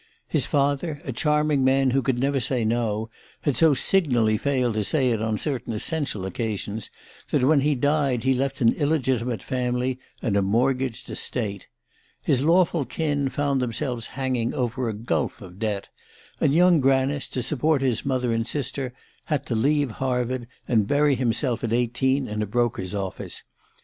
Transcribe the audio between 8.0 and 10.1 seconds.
he left an illegitimate family